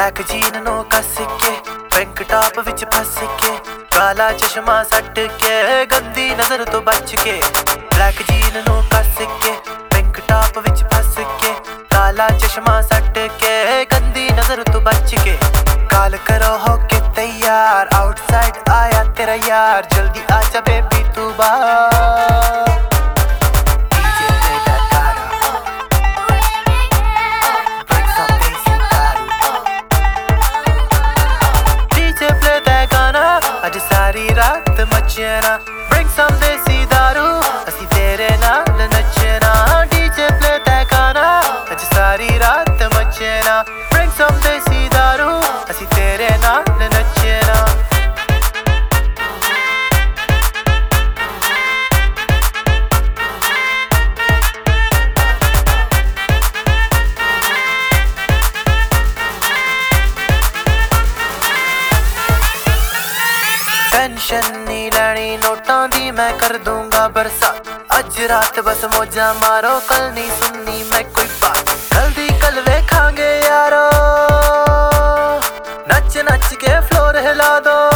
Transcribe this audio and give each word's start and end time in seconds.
Black 0.00 0.20
jean 0.22 0.62
ਨੂੰ 0.64 0.84
ਕੱਸ 0.84 1.16
ਕੇ 1.40 1.50
pink 1.94 2.22
top 2.22 2.58
ਵਿੱਚ 2.58 2.84
ਫਸ 2.84 3.16
ਕੇ 3.40 3.50
ਕਾਲਾ 3.96 4.30
ਚਸ਼ਮਾ 4.32 4.82
ਸੱਟ 4.84 5.18
ਕੇ, 5.40 5.84
ਗੰਦੀ 5.86 6.28
ਨਜ਼ਰ 6.30 6.64
ਤੋਂ 6.64 6.80
ਬਚ 6.82 7.14
ਕੇ, 7.24 7.32
ਬਲੈਕ 7.94 8.22
ਜੀਨ 8.30 8.62
ਨੂੰ 8.68 8.82
ਕੱਸ 8.90 9.18
ਕੇ 9.42 9.52
ਪਿੰਕ 9.94 10.20
ਟਾਪ 10.28 10.58
ਵਿੱਚ 10.58 10.82
ਫਸ 10.84 11.18
ਕੇ, 11.42 11.52
ਕਾਲਾ 11.90 12.28
ਚਸ਼ਮਾ 12.28 12.80
ਸੱਟ 12.82 13.18
ਕੇ, 13.40 13.84
ਗੰਦੀ 13.84 14.28
ਨਜ਼ਰ 14.30 14.62
ਤੋਂ 14.72 14.80
ਬਚ 14.80 15.14
ਕੇ, 15.24 15.36
ਕਾਲ 15.90 16.16
ਕਰੋ 16.16 16.56
ਹੋ 16.56 16.76
ਕੇ 16.88 17.00
ਤਿਆਰ 17.16 17.94
ਆਊਟਸਾਈਡ 17.94 18.70
ਆਇਆ 18.70 19.04
ਤੇਰਾ 19.16 19.34
ਯਾਰ, 19.34 19.86
ਜਲਦੀ 19.94 20.20
ਆ 20.32 20.42
ਜਾ 20.52 20.60
ਬੇਬੀ 20.60 21.04
ਤੂੰ 21.14 21.32
ਬਾਹਰ। 21.36 22.59
That 33.42 33.52
Gaga. 33.52 33.66
ਅੱਜ 33.66 33.78
ਸਾਰੀ 33.78 34.34
ਰਾਤ 34.36 34.80
ਮਚਣਾ 34.94 35.58
Bring 35.90 36.08
ਟੈਨਸ਼ਨ 64.00 64.58
ਨਹੀਂ 64.58 64.92
ਲੈਣੀ, 64.92 65.36
ਨੋਟਾਂ 65.36 65.88
ਦੀ 65.88 66.10
ਮੈਂ 66.10 66.32
ਕਰ 66.32 66.56
ਦੂੰਗਾ 66.56 67.08
ਬਰਸਾ 67.08 67.54
ਅੱਜ 67.98 68.20
ਰਾਤ 68.28 68.60
ਬਸ 68.60 68.84
ਮੋਜਾਂ 68.84 69.34
ਮਾਰੋ 69.34 69.80
ਕੱਲ 69.88 70.10
ਨਹੀਂ 70.12 70.30
ਸੁਣਨੀ 70.30 70.82
ਮੈਂ 70.82 71.04
ਕੋਈ 71.04 71.28
ਬਾਤ। 71.40 71.70
ਕੱਲ 71.70 72.10
ਦੀ 72.10 72.28
ਕੱਲ 72.40 72.60
ਵੇਖਾਂਗੇ 72.60 73.40
ਯਾਰੋ। 73.40 73.90
ਨੱਚ 75.88 76.18
ਨੱਚ 76.18 76.54
ਕੇ 76.54 76.66
ਫਲੋਰ 76.66 77.16
ਹਿਲਾ 77.16 77.60
ਦੋ। 77.60 77.89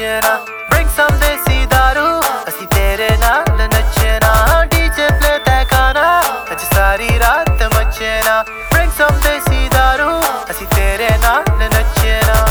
ਰਾਤ 0.00 0.20
ਮਚਣਾ 0.20 0.44
Bring 0.70 0.86
some 0.96 1.18
ਦੇਸੀ 1.18 1.66
ਦਾਰੂ 1.66 2.22
ਅਸੀਂ 2.48 2.66
ਤੇਰੇ 2.66 3.08
ਨਾਲ 3.16 3.44
ਨੱਚਣਾ, 3.60 4.32
DJ 4.74 5.08
play 5.18 5.38
that 5.48 5.66
Gaga 5.72 6.52
ਅੱਜ 6.52 6.60
ਸਾਰੀ 6.74 7.18
ਰਾਤ 7.18 7.62
ਮਚਣਾ 7.62 8.44
Bring 8.74 8.90
some 9.00 9.20
ਦੇਸੀ 9.22 9.68
ਦਾਰੂ 9.68 10.22
ਅਸੀਂ 10.50 10.66
ਤੇਰੇ 10.66 11.08
ਨਾਲ 11.22 11.44
ਨੱਚਣਾ। 11.58 12.46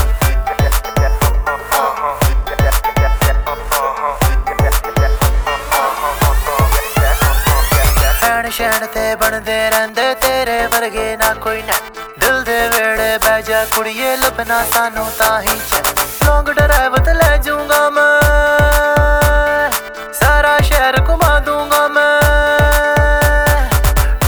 ਸ਼ੈਣ 8.20 8.50
ਸ਼ੈਣ 8.50 8.86
ਤੇ 8.86 9.14
ਬਣਦੇ 9.14 9.70
ਰਹਿੰਦੇ, 9.70 10.14
ਤੇਰੇ 10.14 10.66
ਵਰਗੇ 10.66 11.16
ਨਾ 11.16 11.34
ਕੋਈ 11.34 11.62
ਨਾ। 11.62 11.74
ਦਿਲ 12.18 12.42
ਦੇ 12.42 12.68
ਵੇੜੇ 12.68 13.18
ਬਹਿ 13.18 13.42
ਜਾ, 13.42 13.64
ਕੁੜੀਏ, 13.64 14.16
ਲੱਭਣਾ 14.16 14.64
ਸਾਨੂੰ 14.74 15.10
ਤਾਂ 15.18 15.40
ਹੀ 15.42 15.60
ਚੈਨ 15.70 15.99
लॉन्ग 16.30 16.48
ड्राइव 16.56 16.94
पे 17.04 17.12
ले 17.12 17.30
जाऊँगा 17.44 17.78
मैं। 17.90 19.70
सारा 20.18 20.52
शहर 20.68 20.98
घुमा 21.00 21.30
दूँगा 21.46 21.80
मैं। 21.94 22.18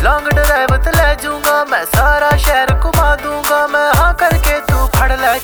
लॉन्ग 0.05 0.29
ड्राइव 0.29 0.73
पे 0.85 0.91
ले 0.97 1.15
जाऊँगा 1.23 1.55
मैं, 1.71 1.85
सारा 1.95 2.31
शहर 2.45 2.73
घुमा 2.75 3.15
दूँगा 3.23 3.61
मैं। 3.75 3.87
हाँ 3.99 4.13
करके 4.21 4.59
तू 4.71 4.87
फड़ 4.97 5.13
ले 5.13 5.39